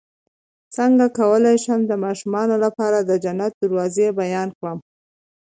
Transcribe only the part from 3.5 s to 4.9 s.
دروازې بیان کړم